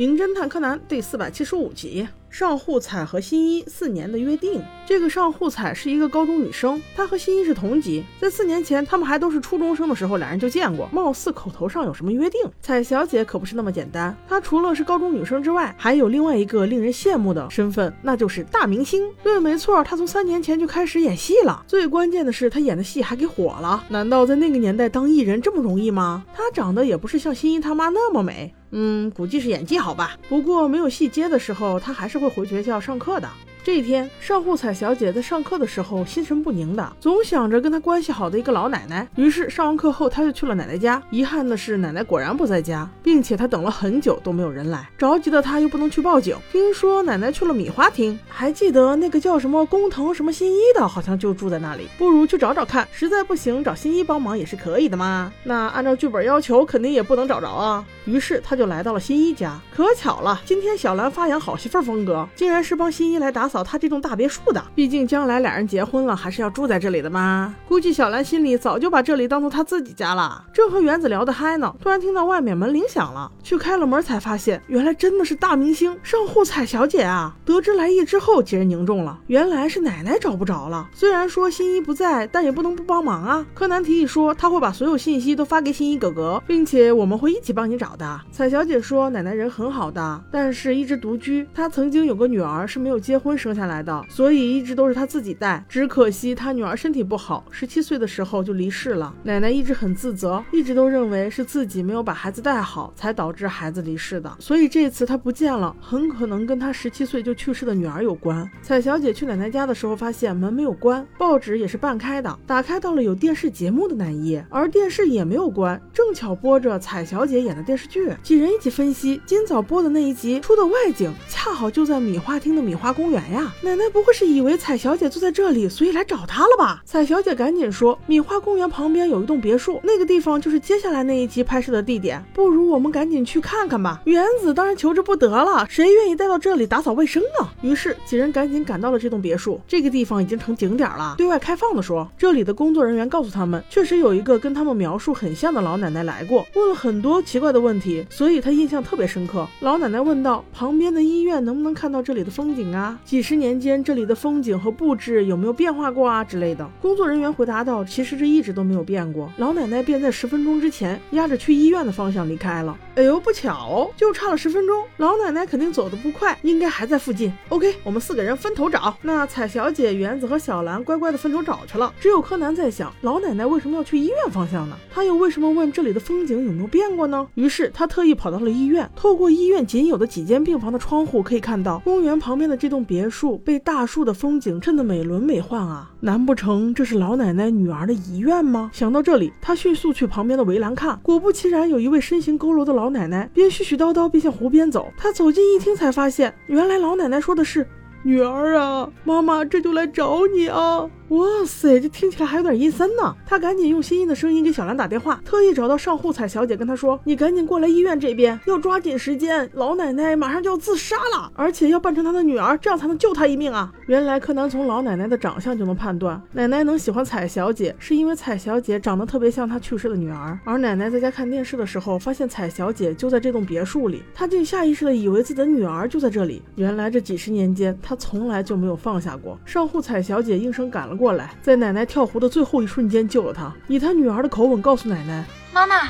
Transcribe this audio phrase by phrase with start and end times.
[0.00, 2.08] 名侦探柯南》第四百七十五集。
[2.30, 4.62] 上户彩和新一四年的约定。
[4.86, 12.40] 这个上户彩是一个高中女生，她和新一是同级，在四年前他们还都是初中生的时候，俩人就见过，貌似口头上有什么约定。
[12.62, 19.06] 彩小姐可不是那么简单，她除了是高中女生之外，还有另外一个令人羡慕的身份，那就是大明星。
[19.22, 21.62] 对，没错，她从三年前就开始演戏了。
[21.66, 23.84] 最关键的是，她演的戏还给火了。
[23.90, 26.24] 难道在那个年代当艺人这么容易吗？
[26.34, 28.54] 她长得也不是像新一他妈那么美。
[28.70, 30.16] 嗯，估计是演技好吧。
[30.28, 33.28] 不过没有戏接的时候，他还是会回学校上课的。
[33.62, 39.06] 这一天，上户彩小姐在上课的时候心神不宁的，总想着跟她关系好的一个老奶奶。
[39.16, 41.00] 于是上完课后，她就去了奶奶家。
[41.10, 44.88] 遗憾的是，奶奶果然不在家，并且她等了很久都没有人来。
[44.96, 51.86] 着急的她又不能去报警，听说奶奶去了米花厅，还记得那个叫什么工藤什么新一的，好像就住在那里。
[51.98, 55.30] 不如去找找看，实在不行找新一帮忙也是可以的嘛。
[55.44, 57.84] 那按照剧本要求，肯定也不能找着啊。
[58.06, 59.60] 于是她就来到了新一家。
[59.76, 63.49] 可巧了，今天小兰发扬好媳妇风格，竟然是帮新一来打。
[63.50, 67.54] 扫他这栋大别墅的，毕竟将来俩人结婚了，还是要住在这里的嘛。
[67.68, 70.44] 估计小兰心里早就把这里当做她自己家了。
[70.54, 77.34] 正和原子聊得嗨呢，突然听到外面门铃响了，去开了门才发现，原来真的是大明星上户彩小姐啊。
[77.44, 80.88] 得知来意之后，几人凝重了，原来是奶奶找不着了。
[80.94, 83.44] 虽然说新一不在，但也不能不帮忙啊。
[83.54, 88.20] 柯南提议说他会把所有信息都发给新一哥哥，并且我们会一起帮你找的。
[88.30, 93.30] 彩小姐说奶奶人很好的，但是一直独居，她曾经有个女儿是没有结婚。
[93.40, 95.64] 生下来的，所以一直都是他自己带。
[95.68, 99.14] 只可惜他女儿身体不好，十七岁的时候就离世了。
[99.22, 104.30] 奶奶一直很自责，一直都认为是自己没有把孩子带好，才导致孩子离世的。
[104.38, 108.48] 所以这次他不见了，很可能跟他十七岁就去世的女儿有关。
[108.60, 118.12] 彩小姐去奶奶家的时候，发现门没有关，报纸也是半开的，打开到了有电视节目的那一页，而电视也没有关，正巧播着彩小姐演的电视剧。
[118.22, 123.20] 几人一起分析，今早播的那一集出的外景，恰好就在米花厅的米花公园。
[123.30, 126.82] 呀，奶奶不会是以为彩小姐坐在这里，所以来找她了吧？
[126.84, 132.24] 彩小姐赶紧说，米花公园旁边有一栋别墅，那个地方就是接下来那一集拍摄的地点。
[132.34, 134.00] 不如我们赶紧去看看吧。
[134.04, 137.48] 原子当然求之不得了，谁愿意待到这里打扫卫生呢？
[137.62, 139.60] 于是几人赶紧赶到了这栋别墅。
[139.66, 149.46] 这个地方已经成景点了，对外开放的说，这里的工作人员告诉他们，确实有一个跟他们描述很像的老奶奶来过，问了很多奇怪的问题，所以他印象特别深刻。
[149.60, 152.98] 老奶奶问道：旁边的医院能不能看到这里的风景啊？
[153.04, 156.66] 几几十年间，这里的风景和布置有没有变化过啊之类的？
[156.80, 162.78] 工作人员回答道：“其实这一直都没有变过。”老奶奶便在十分钟之前，压着去医院的方向离开了。
[162.94, 164.82] 哎呦，不巧，就差了十分钟。
[164.96, 167.30] 老奶奶肯定走得不快，应该还在附近。
[167.50, 168.96] OK，我们四个人分头找。
[169.02, 171.92] 那彩小姐、原子和小兰乖乖的分头找去了。
[172.00, 174.78] 只有柯南在想，老奶奶为什么要去医院方向呢？
[174.90, 177.28] 他又为什么问这里的风景有没有变过呢？
[177.34, 183.36] 于是他特意跑到了医院，透过医院仅有的几间病房的窗户，可以看到公园旁边的这栋别树。
[183.38, 185.90] 被大树的风景衬得美轮美奂啊！
[186.00, 188.70] 难不成这是老奶奶女儿的遗愿吗？
[188.72, 194.92] 想到这里，她迅速去旁边的围栏看，果不其然，有一位身形佝偻的老奶奶，边絮絮叨叨边向湖边走。
[194.96, 197.66] 她走近一听，才发现原来老奶奶说的是
[198.04, 203.12] ：“女儿啊，妈妈这就来找你啊。”哇塞，这听起来还有点阴森呢。
[203.26, 220.38] 他赶紧用新一的声音给小兰打电话，特意找到上户彩小姐，跟她说：“你赶紧过来医院这边，要抓紧时间，老奶奶马上就要自杀了，而且要扮成她的女儿，这样才能救她一命啊！”原来柯南从老奶奶的长相就能判断，奶奶能喜欢彩小姐，是因为彩小姐长得特别像她去世的女儿。
[220.44, 226.40] 而奶奶在家看电视的时候，发现彩小姐就在这栋别墅里，她竟下意识的以为自己的女儿就在这里。
[226.54, 229.36] 原来这几十年间，她从来就没有放下过。
[229.44, 230.99] 上户彩小姐应声赶了。
[231.00, 235.88] 过来，在奶奶跳湖的最后一瞬间救了她，以她女儿的口吻告诉奶奶：“妈妈，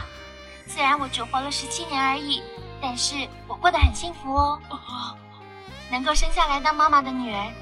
[0.69, 2.41] 虽然我只活了十七年而已，
[2.81, 3.17] 但是
[3.49, 4.57] 我过得很幸福哦。
[5.91, 7.53] 能够生下来当妈妈的女儿，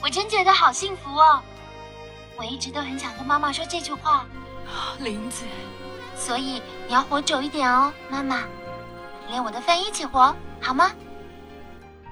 [0.00, 1.42] 我真觉得好幸福哦。
[2.36, 4.24] 我一直都很想跟妈妈说这句话，
[5.00, 5.44] 林子。
[6.14, 8.44] 所以你要活久一点哦，妈妈，
[9.28, 10.92] 连我的饭一起活，好吗？”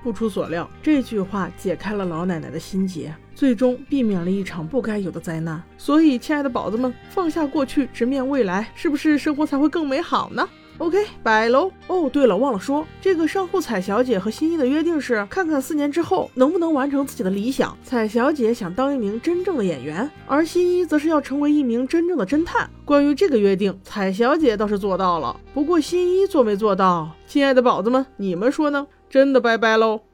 [0.02, 5.62] 不出所料，这句话解开了老奶奶的心结，最终避免了一场不该有的灾难。
[5.76, 10.48] 所以，亲爱的宝子们，放下过去，直面未来，是不是生活才会更美好呢
[10.78, 11.70] ？OK，拜喽。
[11.88, 17.76] 哦，对了，忘了说，这个商户彩小姐和新一的约定是，看看四年之后能不能完成自己的理想。
[17.82, 22.70] 彩小姐想当一名真正的演员，而新一则是要成为一名真正的侦探。
[22.86, 27.10] 关于这个约定，彩小姐倒是做到了，不过新一做没做到？
[27.26, 28.86] 亲爱的宝子们，你们说呢？
[29.10, 30.09] 真的拜拜喽。